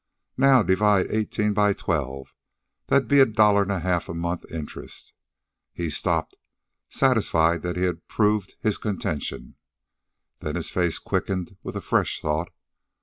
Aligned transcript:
Now 0.37 0.63
divide 0.63 1.11
eighteen 1.11 1.53
by 1.53 1.73
twelve, 1.73 2.33
that'd 2.87 3.07
be 3.07 3.19
a 3.19 3.25
dollar 3.27 3.61
an' 3.61 3.69
a 3.69 3.77
half 3.81 4.09
a 4.09 4.15
month 4.15 4.51
interest." 4.51 5.13
He 5.73 5.91
stopped, 5.91 6.37
satisfied 6.89 7.61
that 7.61 7.77
he 7.77 7.83
had 7.83 8.07
proved 8.07 8.55
his 8.61 8.79
contention. 8.79 9.57
Then 10.39 10.55
his 10.55 10.71
face 10.71 10.97
quickened 10.97 11.55
with 11.61 11.75
a 11.75 11.81
fresh 11.81 12.19
thought. 12.19 12.49